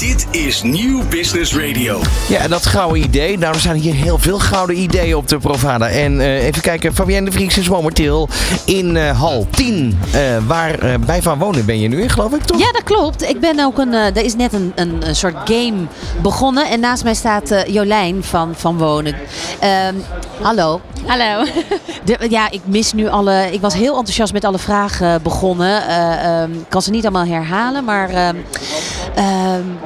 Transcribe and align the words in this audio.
Dit 0.00 0.26
is 0.30 0.62
Nieuw 0.62 1.02
Business 1.08 1.54
Radio. 1.56 2.00
Ja, 2.28 2.48
dat 2.48 2.66
gouden 2.66 3.02
idee. 3.02 3.38
Daarom 3.38 3.60
zijn 3.60 3.76
hier 3.76 3.94
heel 3.94 4.18
veel 4.18 4.38
gouden 4.38 4.76
ideeën 4.78 5.16
op 5.16 5.28
de 5.28 5.38
Provada. 5.38 5.88
En 5.88 6.20
eh, 6.20 6.44
even 6.46 6.62
kijken, 6.62 6.94
Fabienne 6.94 7.30
de 7.30 7.36
Vries 7.36 7.58
is 7.58 7.68
momenteel 7.68 8.28
in 8.64 8.96
eh, 8.96 9.20
hal 9.20 9.46
10. 9.50 9.98
eh, 10.12 10.20
waar 10.46 10.78
eh, 10.78 10.94
bij 11.06 11.22
Van 11.22 11.38
Wonen 11.38 11.64
ben 11.64 11.80
je 11.80 11.88
nu 11.88 12.02
in, 12.02 12.10
geloof 12.10 12.32
ik, 12.32 12.42
toch? 12.42 12.58
Ja, 12.60 12.72
dat 12.72 12.82
klopt. 12.82 13.22
Ik 13.22 13.40
ben 13.40 13.60
ook 13.60 13.78
een, 13.78 13.94
eh, 13.94 14.06
er 14.16 14.24
is 14.24 14.34
net 14.36 14.52
een, 14.52 14.72
een, 14.74 14.96
een 15.08 15.16
soort 15.16 15.36
game 15.44 15.76
begonnen. 16.22 16.68
En 16.70 16.80
naast 16.80 17.04
mij 17.04 17.14
staat 17.14 17.54
Jolijn 17.66 18.24
van 18.24 18.54
Van 18.56 18.78
Wonen. 18.78 19.14
Ehm, 19.60 19.94
hallo. 20.42 20.80
Hallo. 21.06 21.44
De- 22.04 22.26
ja, 22.28 22.50
ik 22.50 22.60
mis 22.64 22.92
nu 22.92 23.08
alle. 23.08 23.48
Ik 23.52 23.60
was 23.60 23.74
heel 23.74 23.96
enthousiast 23.96 24.32
met 24.32 24.44
alle 24.44 24.58
vragen 24.58 25.22
begonnen. 25.22 25.86
Eh, 25.88 26.40
ehm, 26.42 26.52
Ik 26.52 26.64
kan 26.68 26.82
ze 26.82 26.90
niet 26.90 27.02
allemaal 27.02 27.26
herhalen, 27.26 27.84
maar 27.84 28.08
ehm, 28.08 28.36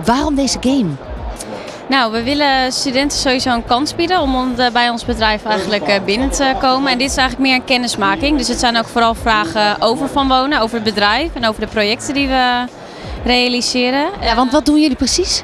waarom 0.04 0.34
deze 0.34 0.58
game? 0.60 0.90
Nou, 1.88 2.12
we 2.12 2.22
willen 2.22 2.72
studenten 2.72 3.18
sowieso 3.18 3.50
een 3.50 3.64
kans 3.64 3.94
bieden 3.94 4.20
om 4.20 4.54
de- 4.56 4.70
bij 4.72 4.88
ons 4.88 5.04
bedrijf 5.04 5.44
eigenlijk 5.44 5.86
eh, 5.88 6.00
binnen 6.04 6.30
te 6.30 6.54
komen. 6.60 6.92
En 6.92 6.98
dit 6.98 7.10
is 7.10 7.16
eigenlijk 7.16 7.48
meer 7.48 7.58
een 7.58 7.64
kennismaking. 7.64 8.38
Dus 8.38 8.48
het 8.48 8.58
zijn 8.58 8.76
ook 8.78 8.86
vooral 8.88 9.14
vragen 9.14 9.80
over 9.80 10.08
Van 10.08 10.28
Wonen, 10.28 10.60
over 10.60 10.74
het 10.74 10.84
bedrijf 10.84 11.28
en 11.34 11.46
over 11.48 11.60
de 11.60 11.66
projecten 11.66 12.14
die 12.14 12.28
we 12.28 12.64
realiseren. 13.24 14.06
Ja, 14.20 14.34
want 14.34 14.52
wat 14.52 14.64
doen 14.66 14.80
jullie 14.80 14.96
precies? 14.96 15.42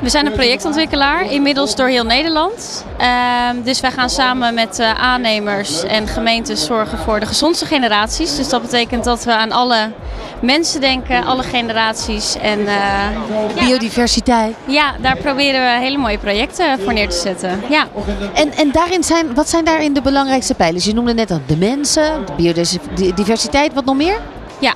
We 0.00 0.08
zijn 0.08 0.26
een 0.26 0.32
projectontwikkelaar, 0.32 1.30
inmiddels 1.32 1.74
door 1.76 1.86
heel 1.88 2.04
Nederland. 2.04 2.84
Ehm, 2.98 3.62
dus 3.64 3.80
wij 3.80 3.90
gaan 3.90 4.10
samen 4.10 4.54
met 4.54 4.78
eh, 4.78 4.90
aannemers 4.94 5.82
en 5.84 6.06
gemeentes 6.06 6.64
zorgen 6.64 6.98
voor 6.98 7.20
de 7.20 7.26
gezondste 7.26 7.66
generaties. 7.66 8.36
Dus 8.36 8.48
dat 8.48 8.62
betekent 8.62 9.04
dat 9.04 9.24
we 9.24 9.32
aan 9.34 9.52
alle 9.52 9.90
mensen 10.40 10.80
denken, 10.80 11.24
alle 11.24 11.42
generaties. 11.42 12.36
En 12.36 12.58
eh, 12.58 12.66
ja, 12.66 13.64
Biodiversiteit. 13.66 14.54
ja, 14.66 14.94
daar 15.00 15.16
proberen 15.16 15.60
we 15.62 15.80
hele 15.80 15.98
mooie 15.98 16.18
projecten 16.18 16.78
voor 16.80 16.92
neer 16.92 17.08
te 17.08 17.16
zetten. 17.16 17.60
Ja. 17.68 17.86
En, 18.34 18.52
en 18.52 18.70
daarin 18.72 19.02
zijn, 19.04 19.34
wat 19.34 19.48
zijn 19.48 19.64
daarin 19.64 19.92
de 19.92 20.02
belangrijkste 20.02 20.54
pijlers? 20.54 20.84
Je 20.84 20.94
noemde 20.94 21.14
net 21.14 21.30
al 21.30 21.40
de 21.46 21.56
mensen, 21.56 22.26
de 22.26 22.32
biodiversiteit, 22.36 23.74
wat 23.74 23.84
nog 23.84 23.96
meer? 23.96 24.20
Ja, 24.58 24.74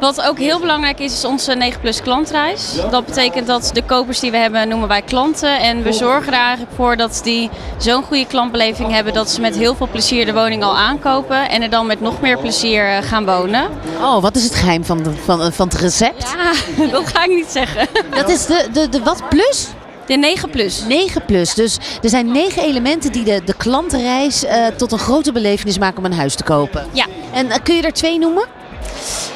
wat 0.00 0.22
ook 0.22 0.38
heel 0.38 0.60
belangrijk 0.60 0.98
is, 0.98 1.12
is 1.12 1.24
onze 1.24 1.54
9 1.54 1.80
plus 1.80 2.02
klantreis. 2.02 2.74
Dat 2.90 3.06
betekent 3.06 3.46
dat 3.46 3.70
de 3.72 3.82
kopers 3.82 4.20
die 4.20 4.30
we 4.30 4.36
hebben 4.36 4.68
noemen 4.68 4.88
wij 4.88 5.02
klanten. 5.02 5.58
En 5.60 5.82
we 5.82 5.92
zorgen 5.92 6.32
er 6.32 6.38
eigenlijk 6.38 6.72
voor 6.74 6.96
dat 6.96 7.20
die 7.24 7.50
zo'n 7.78 8.02
goede 8.02 8.26
klantbeleving 8.26 8.92
hebben 8.92 9.12
dat 9.12 9.30
ze 9.30 9.40
met 9.40 9.56
heel 9.56 9.74
veel 9.74 9.88
plezier 9.88 10.26
de 10.26 10.32
woning 10.32 10.62
al 10.62 10.76
aankopen. 10.76 11.48
En 11.48 11.62
er 11.62 11.70
dan 11.70 11.86
met 11.86 12.00
nog 12.00 12.20
meer 12.20 12.38
plezier 12.38 12.84
eh, 12.84 13.02
gaan 13.02 13.24
wonen. 13.24 13.68
Oh, 14.00 14.22
wat 14.22 14.36
is 14.36 14.44
het 14.44 14.54
geheim 14.54 14.84
van, 14.84 15.02
de, 15.02 15.12
van, 15.24 15.52
van 15.52 15.68
het 15.68 15.76
recept? 15.76 16.34
Ja, 16.36 16.86
dat 16.92 17.06
ga 17.06 17.24
ik 17.24 17.34
niet 17.34 17.50
zeggen. 17.50 17.86
Dat 18.14 18.28
is 18.28 18.46
de, 18.46 18.68
de, 18.72 18.88
de 18.88 19.02
wat 19.02 19.28
plus? 19.28 19.68
De 20.06 20.16
9 20.16 20.50
plus. 20.50 20.84
9 20.88 21.24
plus. 21.24 21.54
Dus 21.54 21.78
er 22.02 22.08
zijn 22.08 22.32
negen 22.32 22.62
elementen 22.62 23.12
die 23.12 23.24
de, 23.24 23.42
de 23.44 23.54
klantenreis 23.54 24.44
eh, 24.44 24.66
tot 24.66 24.92
een 24.92 24.98
grote 24.98 25.32
belevenis 25.32 25.78
maken 25.78 25.98
om 25.98 26.04
een 26.04 26.12
huis 26.12 26.34
te 26.34 26.44
kopen. 26.44 26.86
Ja. 26.92 27.06
En 27.32 27.50
eh, 27.50 27.58
kun 27.62 27.74
je 27.74 27.82
er 27.82 27.92
twee 27.92 28.18
noemen? 28.18 28.58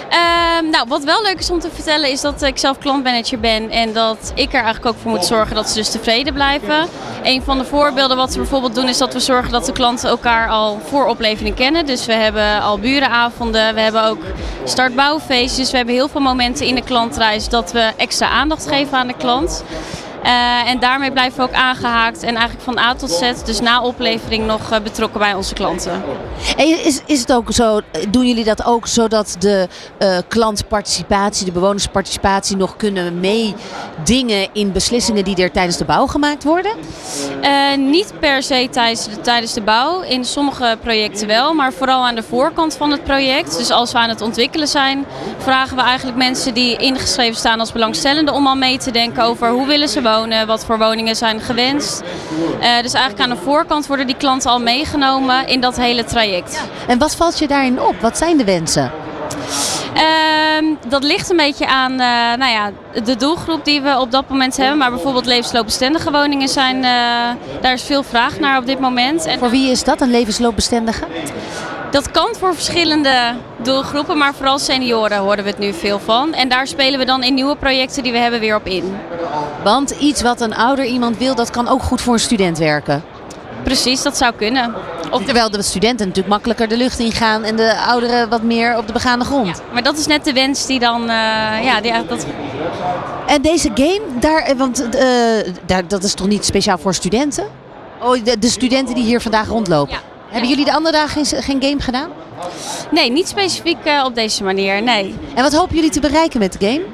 Ehm, 0.09 0.71
nou, 0.71 0.87
wat 0.89 1.05
wel 1.05 1.23
leuk 1.23 1.39
is 1.39 1.51
om 1.51 1.61
te 1.61 1.71
vertellen 1.75 2.11
is 2.11 2.21
dat 2.21 2.43
ik 2.43 2.59
zelf 2.59 2.79
klantmanager 2.79 3.41
ben 3.41 3.71
en 3.71 3.93
dat 3.93 4.33
ik 4.35 4.49
er 4.49 4.63
eigenlijk 4.63 4.87
ook 4.87 5.03
voor 5.03 5.11
moet 5.11 5.25
zorgen 5.25 5.55
dat 5.55 5.69
ze 5.69 5.75
dus 5.75 5.91
tevreden 5.91 6.35
blijven. 6.35 6.89
Een 7.23 7.43
van 7.43 7.59
de 7.59 7.65
voorbeelden 7.65 8.17
wat 8.17 8.33
we 8.33 8.39
bijvoorbeeld 8.39 8.75
doen 8.75 8.89
is 8.89 8.99
dat 8.99 9.13
we 9.13 9.21
zorgen 9.21 9.53
dat 9.53 9.67
de 9.67 9.73
klanten 9.73 10.09
elkaar 10.09 10.49
al 10.49 10.81
voor 10.85 11.07
oplevering 11.07 11.55
kennen. 11.55 11.87
Dus 11.87 12.07
we 12.07 12.13
hebben 12.13 12.63
al 12.63 12.79
burenavonden, 12.79 13.75
we 13.75 13.81
hebben 13.81 14.05
ook 14.05 14.23
startbouwfeestjes. 14.65 15.71
We 15.71 15.77
hebben 15.77 15.95
heel 15.95 16.09
veel 16.09 16.21
momenten 16.21 16.67
in 16.67 16.75
de 16.75 16.83
klantreis 16.83 17.49
dat 17.49 17.73
we 17.73 17.93
extra 17.97 18.29
aandacht 18.29 18.67
geven 18.69 18.99
aan 18.99 19.07
de 19.07 19.17
klant. 19.17 19.65
Eh, 20.25 20.71
en 20.71 20.79
daarmee 20.79 21.13
blijven 21.13 21.39
we 21.39 21.43
ook 21.43 21.55
aangehaakt 21.55 22.23
en 22.23 22.35
eigenlijk 22.35 22.65
van 22.65 22.79
A 22.79 22.95
tot 22.95 23.11
Z, 23.11 23.33
dus 23.45 23.61
na 23.61 23.83
oplevering 23.83 24.47
nog 24.47 24.71
eh, 24.71 24.81
betrokken 24.81 25.21
bij 25.21 25.35
onze 25.35 25.55
klanten. 25.55 26.03
En 26.57 26.85
is, 26.85 27.01
is 27.07 27.21
het 27.21 27.33
ook 27.33 27.53
zo, 27.53 27.81
doen 28.09 28.27
jullie 28.27 28.45
dat 28.45 28.65
ook 28.65 28.87
zodat 28.87 29.37
de 29.39 29.69
eh, 29.99 30.19
klantparticipatie, 30.29 31.45
de 31.45 31.53
bewonersparticipatie 31.53 32.57
nog 32.57 32.77
kunnen 32.77 33.21
meedingen 33.21 34.49
in 34.53 34.73
beslissingen 34.73 35.25
die 35.25 35.37
er 35.37 35.51
tijdens 35.51 35.77
de 35.77 35.85
bouw 35.85 36.07
gemaakt 36.07 36.45
worden? 36.45 36.73
Niet 37.77 38.13
per 38.21 38.43
se 38.43 38.69
tijdens 38.71 39.05
de, 39.05 39.21
tijdens 39.21 39.53
de 39.53 39.61
bouw. 39.61 40.01
In 40.01 40.25
sommige 40.25 40.79
projecten 40.81 41.27
wel, 41.27 41.55
maar 41.55 41.73
vooral 41.73 42.07
aan 42.07 42.15
de 42.15 42.23
voorkant 42.23 42.77
van 42.77 42.91
het 42.91 43.05
project. 43.05 43.57
Dus 43.57 43.71
als 43.71 43.93
we 43.93 43.99
aan 43.99 44.09
het 44.09 44.21
ontwikkelen 44.21 44.69
zijn, 44.69 45.07
vragen 45.39 45.77
we 45.77 45.83
eigenlijk 45.83 46.17
mensen 46.19 46.55
die 46.55 46.77
ingeschreven 46.77 47.37
staan 47.37 47.61
als 47.61 47.73
belangstellenden 47.73 48.35
om 48.35 48.47
al 48.47 48.57
mee 48.57 48.79
te 48.79 48.91
denken 48.91 49.23
over 49.23 49.51
hoe 49.51 49.67
willen 49.67 49.89
ze 49.89 50.03
wonen, 50.03 50.13
wat 50.47 50.65
voor 50.65 50.79
woningen 50.79 51.17
zijn 51.17 51.41
gewenst. 51.41 52.03
Eh, 52.61 52.83
dus 52.83 52.93
eigenlijk 52.93 53.21
aan 53.21 53.37
de 53.37 53.43
voorkant 53.43 53.87
worden 53.87 54.07
die 54.07 54.17
klanten 54.17 54.51
al 54.51 54.61
meegenomen 54.61 55.47
in 55.47 55.61
dat 55.61 55.77
hele 55.77 56.05
traject. 56.05 56.61
En 56.87 56.99
wat 56.99 57.17
valt 57.17 57.39
je 57.39 57.47
daarin 57.47 57.81
op? 57.81 58.01
Wat 58.01 58.19
zijn 58.19 58.37
de 58.37 58.45
wensen? 58.45 58.93
Ehm, 59.95 60.65
dat 60.89 61.03
ligt 61.03 61.31
een 61.31 61.37
beetje 61.37 61.67
aan 61.67 61.93
eh, 61.93 62.39
nou 62.39 62.51
ja, 62.53 62.71
de 63.05 63.17
doelgroep 63.17 63.65
die 63.65 63.81
we 63.83 63.99
op 63.99 64.11
dat 64.11 64.29
moment 64.29 64.57
hebben. 64.57 64.79
Maar 64.79 64.91
bijvoorbeeld 64.91 65.27
levensloopbestendige 65.27 66.11
woningen 66.11 66.49
zijn, 66.49 66.77
eh, 66.77 67.61
daar 67.61 67.73
is 67.73 67.83
veel 67.83 68.03
vraag 68.03 68.39
naar 68.39 68.59
op 68.59 68.67
dit 68.67 68.81
moment. 68.81 69.27
En 69.27 69.39
Voor 69.39 69.51
wie 69.51 69.71
is 69.71 69.85
dat, 69.85 70.01
een 70.01 70.11
levensloopbestendige? 70.11 71.05
Dat 71.95 72.11
kan 72.11 72.29
voor 72.39 72.55
verschillende 72.55 73.35
doelgroepen, 73.63 74.19
maar 74.19 74.35
vooral 74.35 74.59
senioren 74.59 75.19
horen 75.19 75.45
we 75.45 75.51
het 75.51 75.59
nu 75.59 75.73
veel 75.73 75.99
van. 75.99 76.33
En 76.33 76.49
daar 76.49 76.67
spelen 76.67 76.99
we 76.99 77.05
dan 77.05 77.23
in 77.23 77.35
nieuwe 77.35 77.57
projecten 77.57 78.03
die 78.03 78.13
we 78.13 78.19
hebben 78.19 78.41
weer 78.41 78.57
op 78.57 78.67
in. 78.67 78.97
Want 79.65 79.91
iets 79.91 80.23
wat 80.23 80.41
een 80.41 80.55
ouder 80.55 80.85
iemand 80.85 81.19
wil, 81.19 81.35
dat 81.35 81.51
kan 81.51 81.69
ook 81.69 81.83
goed 81.83 82.01
voor 82.01 82.13
een 82.13 82.21
student 82.21 82.59
werken. 82.59 83.05
Precies, 83.63 84.03
dat 84.03 84.17
zou 84.17 84.33
kunnen. 84.37 84.75
Of 85.11 85.25
terwijl 85.25 85.51
de 85.51 85.63
studenten 85.63 86.07
natuurlijk 86.07 86.35
makkelijker 86.35 86.69
de 86.69 86.77
lucht 86.77 86.99
ingaan 86.99 87.45
en 87.45 87.57
de 87.57 87.77
ouderen 87.87 88.29
wat 88.29 88.43
meer 88.43 88.77
op 88.77 88.87
de 88.87 88.93
begaande 88.93 89.25
grond. 89.25 89.63
Maar 89.73 89.83
dat 89.83 89.99
is 89.99 90.07
net 90.07 90.25
de 90.25 90.33
wens 90.33 90.67
die 90.67 90.79
dan, 90.79 91.01
eh, 91.03 91.07
ja, 91.65 91.81
die, 91.81 91.91
eigenlijk 91.91 92.09
dat, 92.09 92.27
En 93.27 93.43
deze 93.43 93.71
game, 93.75 94.03
daar, 94.21 94.43
eh, 94.43 94.57
want 94.57 94.89
eh, 94.89 95.07
daar, 95.67 95.89
dat 95.89 96.03
is 96.03 96.15
toch 96.15 96.27
niet 96.27 96.45
speciaal 96.45 96.79
voor 96.79 96.95
studenten? 96.95 97.47
Oh, 98.03 98.25
de, 98.25 98.39
de 98.39 98.49
studenten 98.49 98.95
die 98.95 99.05
hier 99.05 99.21
vandaag 99.21 99.49
rondlopen. 99.49 99.95
Ja. 99.95 100.14
Hebben 100.35 100.53
jullie 100.53 100.65
de 100.65 100.73
andere 100.73 100.97
dagen 100.97 101.27
geen, 101.27 101.43
geen 101.43 101.63
game 101.63 101.81
gedaan? 101.81 102.09
nee, 102.91 103.11
niet 103.11 103.29
specifiek 103.29 103.85
eh, 103.85 104.03
op 104.05 104.15
deze 104.15 104.45
manier, 104.45 104.83
nee. 104.83 105.15
En 105.35 105.43
wat 105.43 105.53
hopen 105.53 105.75
jullie 105.75 105.91
te 105.91 106.01
bereiken 106.01 106.41
met 106.41 106.53
de 106.53 106.67
game? 106.67 106.85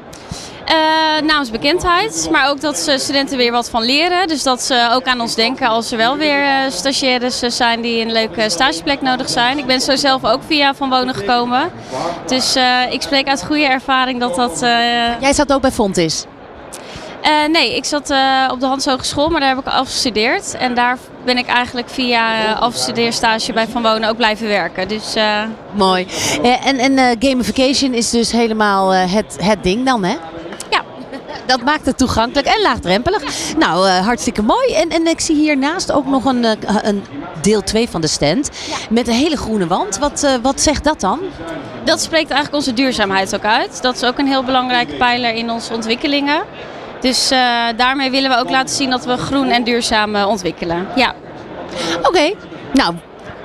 Eh 0.64 1.26
namens 1.26 1.50
bekendheid, 1.50 2.28
maar 2.30 2.48
ook 2.48 2.60
dat 2.60 2.78
ze 2.78 2.98
studenten 2.98 3.36
weer 3.36 3.52
wat 3.52 3.70
van 3.70 3.82
leren. 3.82 4.28
Dus 4.28 4.42
dat 4.42 4.62
ze 4.62 4.90
ook 4.92 5.04
aan 5.04 5.20
ons 5.20 5.34
denken 5.34 5.68
als 5.68 5.90
er 5.90 5.96
wel 5.96 6.16
weer 6.16 6.42
eh, 6.42 6.70
stagiaires 6.70 7.38
zijn 7.38 7.80
die 7.80 8.00
een 8.00 8.12
leuke 8.12 8.50
stageplek 8.50 9.00
nodig 9.00 9.28
zijn. 9.28 9.58
Ik 9.58 9.66
ben 9.66 9.80
zo 9.80 9.96
zelf 9.96 10.24
ook 10.24 10.40
via 10.46 10.74
Van 10.74 10.90
Wonen 10.90 11.14
gekomen. 11.14 11.70
Dus 12.26 12.56
ik 12.90 13.02
spreek 13.02 13.28
uit 13.28 13.44
goede 13.44 13.64
ervaring 13.64 14.20
dat 14.20 14.34
dat... 14.34 14.58
Jij 15.20 15.32
zat 15.32 15.52
ook 15.52 15.60
bij 15.60 15.70
Fontis. 15.72 16.24
Eh, 17.22 17.48
nee, 17.53 17.76
ik 17.76 17.84
zat 17.84 18.10
eh, 18.10 18.48
op 18.50 18.60
de 18.60 18.66
Hans 18.66 18.84
Hogeschool, 18.84 19.28
maar 19.28 19.41
daar 19.41 19.48
heb 19.48 19.58
ik 19.58 19.66
afgestudeerd. 19.66 20.54
En 20.54 20.75
daar 20.75 20.98
ben 21.25 21.38
ik 21.38 21.47
eigenlijk 21.47 21.88
via 21.88 22.44
uh, 22.44 22.60
afstudeerstage 22.60 23.53
bij 23.53 23.66
Van 23.66 23.82
Wonen 23.82 24.08
ook 24.08 24.16
blijven 24.16 24.48
werken. 24.48 24.88
Dus 24.88 25.14
Mooi. 25.70 26.06
En 26.42 26.78
en 26.78 27.16
gamification 27.19 27.94
is 27.94 28.10
dus 28.10 28.32
helemaal 28.32 28.91
het, 28.91 29.36
het 29.41 29.62
ding 29.62 29.86
dan, 29.86 30.04
hè? 30.04 30.16
ja, 30.70 30.82
Dat 31.47 31.62
maakt 31.62 31.86
het 31.86 31.98
toegankelijk 31.98 32.47
en 32.47 32.62
laagdrempelig. 32.62 33.22
Nou, 33.58 33.88
hartstikke 33.88 34.42
mooi. 34.42 34.75
En, 34.75 34.88
en 34.88 35.06
ik 35.06 35.20
zie 35.20 35.37
hiernaast 35.37 35.92
ook 35.92 36.06
nog 36.06 36.25
een, 36.25 36.47
een 36.82 37.04
deel 37.41 37.62
2 37.62 37.88
van 37.88 38.00
de 38.00 38.06
stand. 38.06 38.50
Met 38.91 39.08
een 39.08 39.14
hele 39.14 39.37
groene 39.37 39.66
wand. 39.66 39.98
Wat, 39.98 40.38
wat 40.42 40.60
zegt 40.60 40.84
dat 40.84 41.00
dan? 41.00 41.20
dat 41.84 42.00
spreekt 42.00 42.31
eigenlijk 42.31 42.54
onze 42.54 42.72
duurzaamheid 42.72 43.34
ook 43.34 43.44
uit. 43.44 43.82
Dat 43.82 43.94
is 43.94 44.04
ook 44.04 44.19
een 44.19 44.26
heel 44.26 44.44
belangrijke 44.44 44.94
pijler 44.94 45.34
in 45.34 45.50
onze 45.50 45.75
ontwikkelingen. 45.75 46.42
Dus 47.00 47.31
eh, 47.31 47.66
daarmee 47.77 48.11
willen 48.11 48.31
we 48.31 48.37
ook 48.37 48.50
laten 48.50 48.75
zien 48.75 48.91
dat 48.91 49.05
we 49.05 49.17
groen 49.17 49.50
en 49.50 49.64
duurzaam 49.64 50.14
eh, 50.14 50.29
ontwikkelen. 50.29 50.88
Ja, 50.97 51.14
Oké. 52.02 52.32
Nou, 52.73 52.94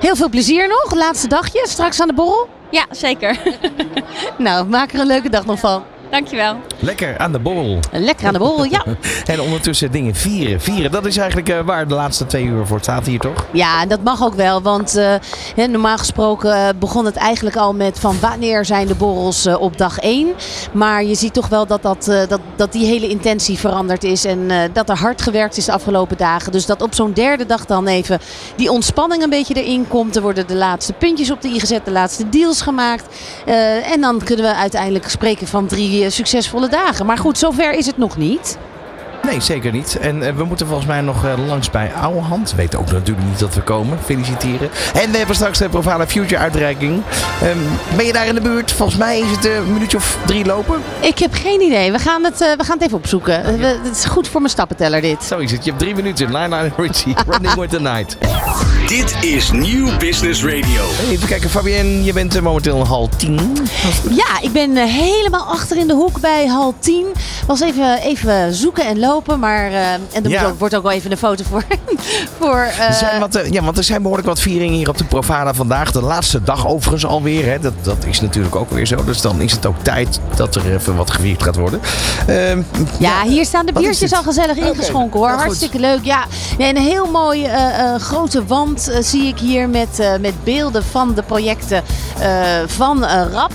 heel 0.00 0.16
veel 0.16 0.28
plezier 0.28 0.68
nog. 0.68 0.94
Laatste 0.94 1.28
dagje. 1.28 1.64
Straks 1.68 2.00
aan 2.00 2.08
de 2.08 2.14
borrel. 2.14 2.48
ja 2.70 2.84
zeker. 2.90 3.38
Nou, 4.38 4.66
maak 4.66 4.92
er 4.92 5.00
een 5.00 5.06
leuke 5.06 5.30
dag 5.30 5.46
nog 5.46 5.58
van. 5.58 5.84
Dankjewel. 6.10 6.56
Lekker 6.78 7.18
aan 7.18 7.32
de 7.32 7.38
borrel. 7.38 7.78
Lekker 7.92 8.26
aan 8.26 8.32
de 8.32 8.38
borrel, 8.38 8.64
ja. 8.64 8.84
En 9.24 9.40
ondertussen 9.40 9.90
dingen 9.90 10.14
vieren. 10.14 10.60
Vieren, 10.60 10.90
dat 10.90 11.06
is 11.06 11.16
eigenlijk 11.16 11.48
eh, 11.48 11.58
waar 11.64 11.88
de 11.88 11.94
laatste 11.94 12.26
twee 12.26 12.44
uur 12.44 12.66
voor 12.66 12.80
staat 12.80 13.06
hier, 13.06 13.18
toch? 13.18 13.46
Ja, 13.52 13.82
en 13.82 13.88
dat 13.88 14.02
mag 14.02 14.24
ook 14.24 14.34
wel. 14.34 14.62
Want 14.62 14.96
eh, 14.96 15.14
normaal 15.68 15.98
gesproken 15.98 16.54
eh, 16.54 16.68
begon 16.78 17.04
het 17.04 17.16
eigenlijk 17.16 17.56
al 17.56 17.74
met 17.74 17.98
van 17.98 18.16
wanneer 18.20 18.64
zijn 18.64 18.86
de 18.86 18.94
borrels 18.94 19.46
op 19.46 19.78
dag 19.78 19.98
1. 19.98 20.34
Maar 20.72 21.04
je 21.04 21.14
ziet 21.14 21.32
toch 21.32 21.48
wel 21.48 21.66
dat, 21.66 21.82
dat, 21.82 22.04
dat, 22.04 22.40
dat 22.56 22.72
die 22.72 22.86
hele 22.86 23.08
intentie 23.08 23.58
veranderd 23.58 24.04
is. 24.04 24.24
En 24.24 24.70
dat 24.72 24.88
er 24.88 24.98
hard 24.98 25.22
gewerkt 25.22 25.56
is 25.56 25.64
de 25.64 25.72
afgelopen 25.72 26.16
dagen. 26.16 26.52
Dus 26.52 26.66
dat 26.66 26.82
op 26.82 26.94
zo'n 26.94 27.12
derde 27.12 27.46
dag 27.46 27.64
dan 27.64 27.86
even 27.86 28.18
die 28.56 28.70
ontspanning 28.70 29.22
een 29.22 29.30
beetje 29.30 29.54
erin 29.54 29.88
komt. 29.88 30.16
Er 30.16 30.22
worden 30.22 30.46
de 30.46 30.54
laatste 30.54 30.92
puntjes 30.92 31.30
op 31.30 31.42
de 31.42 31.48
i 31.48 31.60
gezet, 31.60 31.84
de 31.84 31.90
laatste 31.90 32.28
deals 32.28 32.60
gemaakt. 32.60 33.14
En 33.92 34.00
dan 34.00 34.22
kunnen 34.24 34.44
we 34.44 34.54
uiteindelijk 34.54 35.08
spreken 35.08 35.46
van 35.46 35.66
drie 35.66 35.95
eh, 36.04 36.10
succesvolle 36.10 36.68
dagen. 36.68 37.06
Maar 37.06 37.18
goed, 37.18 37.38
zover 37.38 37.72
is 37.72 37.86
het 37.86 37.96
nog 37.96 38.16
niet. 38.16 38.58
Nee, 39.26 39.40
zeker 39.40 39.72
niet. 39.72 39.96
En 39.98 40.22
eh, 40.22 40.32
we 40.34 40.44
moeten 40.44 40.66
volgens 40.66 40.86
mij 40.88 41.00
nog 41.00 41.24
eh, 41.24 41.32
langs 41.46 41.70
bij 41.70 41.92
Oude 42.02 42.20
Hand. 42.20 42.52
Weet 42.56 42.76
ook 42.76 42.92
natuurlijk 42.92 43.26
niet 43.26 43.38
dat 43.38 43.54
we 43.54 43.60
komen. 43.60 43.98
Feliciteren. 44.04 44.70
En 44.94 45.10
we 45.10 45.16
hebben 45.16 45.36
straks 45.36 45.58
de 45.58 45.68
Provada 45.68 46.06
Future 46.06 46.40
uitreiking. 46.40 47.02
Ehm, 47.42 47.58
ben 47.96 48.06
je 48.06 48.12
daar 48.12 48.26
in 48.26 48.34
de 48.34 48.40
buurt? 48.40 48.72
Volgens 48.72 48.98
mij 48.98 49.18
is 49.18 49.30
het 49.30 49.46
eh, 49.46 49.56
een 49.56 49.72
minuutje 49.72 49.96
of 49.96 50.18
drie 50.26 50.44
lopen. 50.44 50.82
Ik 51.00 51.18
heb 51.18 51.34
geen 51.34 51.60
idee. 51.60 51.92
We 51.92 51.98
gaan 51.98 52.24
het, 52.24 52.40
eh, 52.40 52.48
we 52.56 52.64
gaan 52.64 52.76
het 52.76 52.84
even 52.86 52.98
opzoeken. 52.98 53.58
We- 53.58 53.78
Het 53.84 53.96
is 53.96 54.04
goed 54.04 54.28
voor 54.28 54.40
mijn 54.40 54.52
stappenteller 54.52 55.00
dit. 55.00 55.24
Zo 55.24 55.38
is 55.38 55.50
het. 55.52 55.64
Je 55.64 55.70
hebt 55.70 55.82
drie 55.82 55.94
minuten. 55.94 56.26
Lionel 56.32 56.68
Richie, 56.76 57.14
Running 57.28 57.54
with 57.54 57.70
the 57.70 57.80
Night. 57.80 58.16
Dit 58.86 59.14
is 59.20 59.50
Nieuw 59.52 59.96
Business 59.98 60.44
Radio. 60.44 60.82
Even 61.10 61.28
kijken, 61.28 61.50
Fabienne. 61.50 62.04
Je 62.04 62.12
bent 62.12 62.40
momenteel 62.40 62.76
in 62.78 62.84
hal 62.84 63.08
10. 63.16 63.56
Ja, 64.10 64.40
ik 64.40 64.52
ben 64.52 64.76
helemaal 64.76 65.44
achter 65.46 65.76
in 65.76 65.86
de 65.86 65.94
hoek 65.94 66.20
bij 66.20 66.46
hal 66.46 66.74
10. 66.78 67.06
Was 67.46 67.60
even, 67.60 67.98
even 68.00 68.54
zoeken 68.54 68.86
en 68.86 68.98
lopen, 68.98 69.14
maar 69.38 69.66
eh, 69.66 69.92
en 69.92 70.24
er 70.24 70.28
Ja. 70.30 70.54
wordt 70.58 70.76
ook 70.76 70.82
wel 70.82 70.92
even 70.92 71.10
een 71.10 71.16
foto 71.16 71.44
voor. 71.50 71.62
voor 72.40 72.56
eh, 72.60 72.86
Er 72.88 72.92
zijn 72.94 73.20
wat, 73.20 73.34
eh, 73.34 73.50
ja, 73.50 73.62
want 73.62 73.78
er 73.78 73.84
zijn 73.84 74.00
behoorlijk 74.02 74.28
wat 74.28 74.40
vieringen 74.40 74.74
hier 74.76 74.88
op 74.88 74.98
de 74.98 75.04
Provada 75.04 75.54
vandaag. 75.54 75.92
De 75.92 76.00
laatste 76.02 76.42
dag 76.42 76.66
overigens 76.66 77.06
alweer. 77.06 77.44
Hè. 77.46 77.58
Dat, 77.58 77.72
dat 77.82 78.04
is 78.08 78.20
natuurlijk 78.20 78.56
ook 78.56 78.70
weer 78.70 78.86
zo. 78.86 79.04
Dus 79.04 79.20
dan 79.20 79.40
is 79.40 79.52
het 79.52 79.66
ook 79.66 79.78
tijd 79.82 80.20
dat 80.36 80.54
er 80.54 80.74
even 80.74 80.96
wat 80.96 81.10
gevierd 81.10 81.42
gaat 81.42 81.56
worden. 81.56 81.80
Ehm, 82.26 82.62
ja, 82.98 83.22
hier 83.22 83.44
staan 83.44 83.66
de 83.66 83.72
biertjes 83.72 84.12
al 84.12 84.22
gezellig 84.22 84.56
ingeschonken 84.56 85.20
hoor. 85.20 85.30
goed. 85.30 85.40
Hartstikke 85.40 85.78
leuk. 85.78 86.04
Ja, 86.04 86.24
nee, 86.58 86.68
een 86.68 86.82
heel 86.82 87.06
mooie 87.10 87.48
eh, 87.48 87.78
eh, 87.94 88.00
grote 88.00 88.44
wand 88.44 88.88
eh, 88.88 89.02
zie 89.02 89.26
ik 89.28 89.38
hier 89.38 89.68
met, 89.68 89.98
eh, 89.98 90.16
met 90.20 90.44
beelden 90.44 90.84
van 90.84 91.14
de 91.14 91.22
projecten 91.22 91.82
eh, 92.18 92.28
van 92.66 93.04
eh, 93.04 93.22
RAP. 93.32 93.52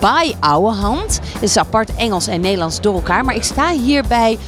Bij 0.00 0.34
Oude 0.40 0.76
Hand. 0.76 1.20
Het 1.32 1.42
is 1.42 1.56
apart 1.58 1.94
Engels 1.94 2.26
en 2.26 2.40
Nederlands 2.40 2.80
door 2.80 2.94
elkaar. 2.94 3.24
Maar 3.24 3.34
ik 3.34 3.42
sta 3.44 3.70
hier 3.72 4.04
bij 4.08 4.38